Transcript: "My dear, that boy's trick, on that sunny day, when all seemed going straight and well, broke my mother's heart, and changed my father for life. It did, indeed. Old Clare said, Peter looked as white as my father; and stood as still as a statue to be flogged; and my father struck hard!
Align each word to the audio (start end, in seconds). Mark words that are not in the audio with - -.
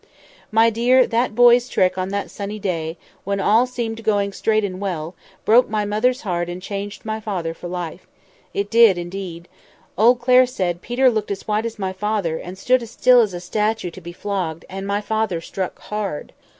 "My 0.49 0.71
dear, 0.71 1.05
that 1.05 1.35
boy's 1.35 1.69
trick, 1.69 1.95
on 1.95 2.09
that 2.09 2.31
sunny 2.31 2.57
day, 2.57 2.97
when 3.23 3.39
all 3.39 3.67
seemed 3.67 4.03
going 4.03 4.33
straight 4.33 4.63
and 4.65 4.79
well, 4.81 5.13
broke 5.45 5.69
my 5.69 5.85
mother's 5.85 6.21
heart, 6.21 6.49
and 6.49 6.59
changed 6.59 7.05
my 7.05 7.19
father 7.19 7.53
for 7.53 7.67
life. 7.67 8.07
It 8.51 8.71
did, 8.71 8.97
indeed. 8.97 9.47
Old 9.99 10.19
Clare 10.19 10.47
said, 10.47 10.81
Peter 10.81 11.11
looked 11.11 11.29
as 11.29 11.47
white 11.47 11.67
as 11.67 11.77
my 11.77 11.93
father; 11.93 12.37
and 12.39 12.57
stood 12.57 12.81
as 12.81 12.89
still 12.89 13.21
as 13.21 13.35
a 13.35 13.39
statue 13.39 13.91
to 13.91 14.01
be 14.01 14.11
flogged; 14.11 14.65
and 14.69 14.87
my 14.87 15.01
father 15.01 15.39
struck 15.39 15.77
hard! 15.77 16.33